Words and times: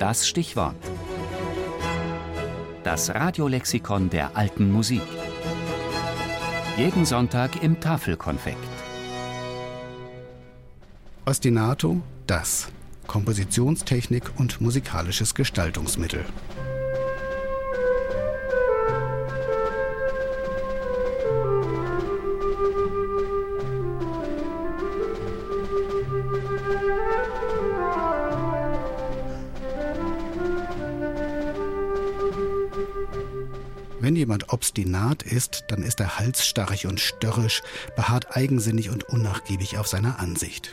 Das 0.00 0.26
Stichwort. 0.26 0.76
Das 2.84 3.14
Radiolexikon 3.14 4.08
der 4.08 4.34
alten 4.34 4.72
Musik. 4.72 5.02
Jeden 6.78 7.04
Sonntag 7.04 7.62
im 7.62 7.80
Tafelkonfekt. 7.80 8.56
Ostinato, 11.26 12.00
das. 12.26 12.68
Kompositionstechnik 13.08 14.24
und 14.38 14.62
musikalisches 14.62 15.34
Gestaltungsmittel. 15.34 16.24
Wenn 34.00 34.16
jemand 34.16 34.50
obstinat 34.50 35.22
ist, 35.22 35.64
dann 35.68 35.82
ist 35.82 36.00
er 36.00 36.18
halsstarrig 36.18 36.86
und 36.86 37.00
störrisch, 37.00 37.62
beharrt 37.96 38.34
eigensinnig 38.34 38.88
und 38.88 39.04
unnachgiebig 39.04 39.76
auf 39.76 39.86
seiner 39.86 40.18
Ansicht. 40.18 40.72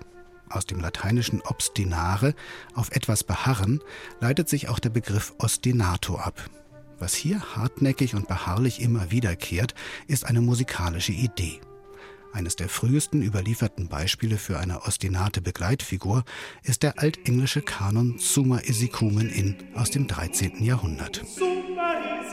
Aus 0.50 0.66
dem 0.66 0.80
lateinischen 0.80 1.42
obstinare, 1.42 2.34
auf 2.74 2.92
etwas 2.92 3.26
beharren, 3.26 3.82
leitet 4.22 4.48
sich 4.48 4.70
auch 4.70 4.80
der 4.80 4.92
Begriff 4.92 5.34
ostinato 5.40 6.16
ab. 6.16 6.50
Was 7.00 7.16
hier 7.16 7.42
hartnäckig 7.56 8.16
und 8.16 8.30
beharrlich 8.30 8.82
immer 8.82 9.12
wiederkehrt, 9.12 9.76
ist 10.08 10.26
eine 10.26 10.40
musikalische 10.40 11.12
Idee. 11.12 11.60
Eines 12.32 12.56
der 12.56 12.70
frühesten 12.70 13.22
überlieferten 13.22 13.90
Beispiele 13.90 14.38
für 14.38 14.58
eine 14.58 14.84
ostinate 14.84 15.42
Begleitfigur 15.42 16.24
ist 16.64 16.84
der 16.84 17.00
altenglische 17.00 17.62
Kanon 17.62 18.20
Summa 18.20 18.60
Isicumen 18.60 19.30
in 19.30 19.56
aus 19.76 19.92
dem 19.92 20.08
13. 20.08 20.64
Jahrhundert. 20.64 21.24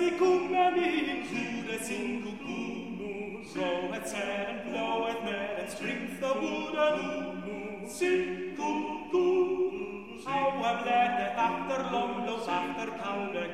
si 0.04 0.10
cum 0.18 0.50
many 0.52 0.90
who 1.28 1.42
the 1.66 1.78
single 1.82 2.34
so 3.52 3.66
at 3.96 4.06
sad 4.08 4.48
and 4.50 4.60
blow 4.66 5.06
at 5.12 5.20
mad 5.24 5.60
and 5.60 5.70
strings 5.74 6.14
the 6.24 6.32
wooden 6.42 6.98
how 10.26 10.44
I'm 10.68 10.78
glad 10.84 11.10
that 11.20 11.32
after 11.46 11.78
long 11.94 12.12
low 12.26 12.38
after 12.58 12.88
kaule 13.00 13.44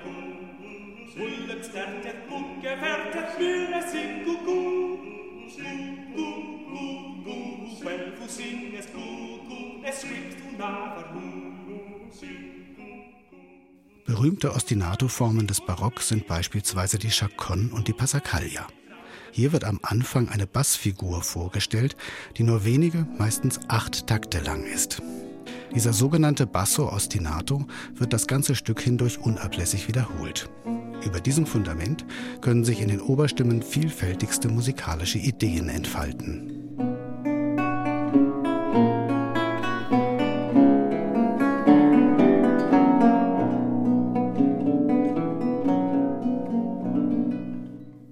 Berühmte 14.20 14.54
Ostinato-Formen 14.54 15.46
des 15.46 15.62
Barock 15.62 16.02
sind 16.02 16.26
beispielsweise 16.26 16.98
die 16.98 17.08
Chaconne 17.08 17.70
und 17.72 17.88
die 17.88 17.94
Passacaglia. 17.94 18.66
Hier 19.32 19.50
wird 19.54 19.64
am 19.64 19.80
Anfang 19.82 20.28
eine 20.28 20.46
Bassfigur 20.46 21.22
vorgestellt, 21.22 21.96
die 22.36 22.42
nur 22.42 22.66
wenige, 22.66 23.06
meistens 23.16 23.60
acht 23.68 24.06
Takte 24.06 24.40
lang 24.40 24.64
ist. 24.64 25.00
Dieser 25.74 25.94
sogenannte 25.94 26.46
Basso 26.46 26.92
ostinato 26.92 27.66
wird 27.94 28.12
das 28.12 28.26
ganze 28.26 28.54
Stück 28.54 28.82
hindurch 28.82 29.18
unablässig 29.18 29.88
wiederholt. 29.88 30.50
Über 31.02 31.20
diesem 31.20 31.46
Fundament 31.46 32.04
können 32.42 32.66
sich 32.66 32.82
in 32.82 32.88
den 32.88 33.00
Oberstimmen 33.00 33.62
vielfältigste 33.62 34.50
musikalische 34.50 35.16
Ideen 35.16 35.70
entfalten. 35.70 36.59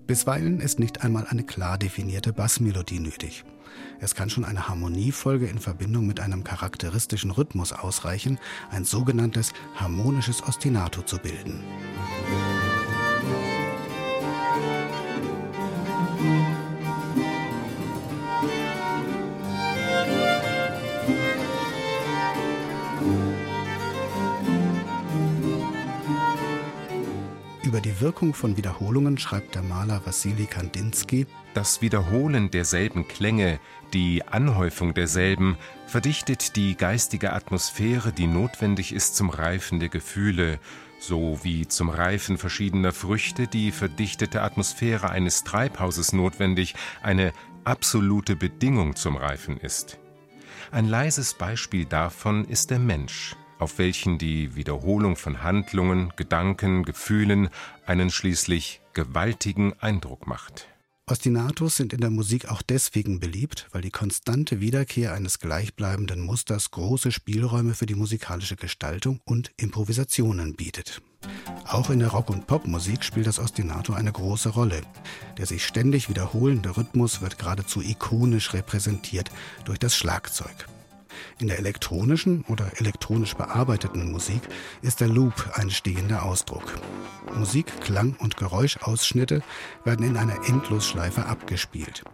Bisweilen 0.09 0.61
ist 0.61 0.79
nicht 0.79 1.03
einmal 1.03 1.27
eine 1.29 1.45
klar 1.45 1.77
definierte 1.77 2.33
Bassmelodie 2.33 2.99
nötig. 2.99 3.45
Es 4.01 4.15
kann 4.15 4.31
schon 4.31 4.47
eine 4.47 4.67
Harmoniefolge 4.67 5.47
in 5.47 5.59
Verbindung 5.59 6.07
mit 6.07 6.19
einem 6.19 6.45
charakteristischen 6.45 7.31
Rhythmus 7.31 7.75
ausreichen, 7.75 8.39
ein 8.71 8.87
sogenanntes 8.87 9.53
harmonisches 9.75 10.43
Ostinato 10.43 11.03
zu 11.03 11.19
bilden. 11.19 11.63
Die 27.99 28.05
Wirkung 28.05 28.33
von 28.33 28.57
Wiederholungen 28.57 29.19
schreibt 29.19 29.57
der 29.57 29.63
Maler 29.63 30.01
Wassili 30.05 30.47
Kandinsky: 30.47 31.27
Das 31.55 31.83
Wiederholen 31.83 32.51
derselben 32.51 33.09
Klänge, 33.09 33.59
die 33.93 34.23
Anhäufung 34.25 34.95
derselben, 34.95 35.57
verdichtet 35.87 36.55
die 36.55 36.77
geistige 36.77 37.33
Atmosphäre, 37.33 38.13
die 38.13 38.29
notwendig 38.29 38.93
ist 38.93 39.17
zum 39.17 39.31
Reifen 39.31 39.81
der 39.81 39.89
Gefühle, 39.89 40.61
so 41.01 41.41
wie 41.43 41.67
zum 41.67 41.91
Reifen 41.91 42.39
verschiedener 42.39 42.93
Früchte 42.93 43.49
die 43.49 43.73
verdichtete 43.73 44.43
Atmosphäre 44.43 45.11
eines 45.11 45.43
Treibhauses 45.43 46.13
notwendig, 46.13 46.75
eine 47.03 47.33
absolute 47.65 48.37
Bedingung 48.37 48.95
zum 48.95 49.17
Reifen 49.17 49.57
ist. 49.57 49.99
Ein 50.71 50.87
leises 50.87 51.35
Beispiel 51.35 51.85
davon 51.85 52.45
ist 52.45 52.71
der 52.71 52.79
Mensch 52.79 53.35
auf 53.59 53.79
welchen 53.79 54.19
die 54.19 54.55
Wiederholung 54.55 55.17
von 55.17 55.43
Handlungen, 55.43 56.13
Gedanken, 56.17 56.85
Gefühlen 56.85 57.49
einen 57.87 58.11
schließlich 58.11 58.81
gewaltigen 58.93 59.75
Eindruck 59.81 60.27
macht. 60.27 60.69
Ostinatos 61.11 61.77
sind 61.77 61.95
in 61.95 62.03
der 62.03 62.11
Musik 62.11 62.51
auch 62.51 62.61
deswegen 62.61 63.19
beliebt, 63.19 63.67
weil 63.73 63.81
die 63.81 63.91
konstante 63.91 64.61
Wiederkehr 64.61 65.15
eines 65.15 65.39
gleichbleibenden 65.39 66.21
Musters 66.21 66.71
große 66.71 67.13
Spielräume 67.13 67.75
für 67.75 67.87
die 67.87 67.95
musikalische 67.95 68.57
Gestaltung 68.57 69.21
und 69.25 69.51
Improvisationen 69.57 70.55
bietet. 70.55 71.01
Auch 71.67 71.89
in 71.89 72.01
der 72.01 72.09
Rock- 72.09 72.29
und 72.29 72.47
Popmusik 72.47 73.05
spielt 73.05 73.27
das 73.27 73.39
Ostinato 73.39 73.95
eine 73.95 74.13
große 74.13 74.51
Rolle. 74.51 74.83
Der 75.39 75.47
sich 75.47 75.65
ständig 75.67 76.11
wiederholende 76.11 76.77
Rhythmus 76.77 77.23
wird 77.23 77.39
geradezu 77.39 77.81
ikonisch 77.81 78.53
repräsentiert 78.53 79.31
durch 79.65 79.79
das 79.79 79.97
Schlagzeug. 79.97 80.69
In 81.39 81.49
der 81.49 81.59
elektronischen 81.59 82.45
oder 82.49 82.71
elektronisch 82.81 83.35
bearbeiteten 83.35 84.11
Musik 84.11 84.43
ist 84.83 85.01
der 85.01 85.09
Loop 85.09 85.51
ein 85.55 85.71
stehender 85.71 86.25
Ausdruck. 86.25 86.75
Musik, 87.35 87.67
Klang 87.81 88.17
und 88.19 88.37
Geräuschausschnitte 88.37 89.43
werden 89.85 90.07
in 90.07 90.17
einer 90.17 90.49
Endlosschleife 90.49 91.27
abgespielt. 91.27 92.05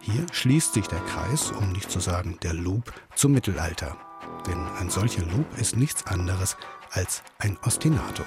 Hier 0.00 0.24
schließt 0.32 0.74
sich 0.74 0.86
der 0.86 1.00
Kreis, 1.00 1.50
um 1.50 1.72
nicht 1.72 1.90
zu 1.90 2.00
sagen 2.00 2.38
der 2.42 2.54
Loop, 2.54 2.92
zum 3.14 3.32
Mittelalter. 3.32 3.96
Denn 4.46 4.58
ein 4.78 4.90
solcher 4.90 5.22
Loop 5.22 5.58
ist 5.58 5.76
nichts 5.76 6.06
anderes 6.06 6.56
als 6.92 7.22
ein 7.38 7.58
Ostinato. 7.64 8.22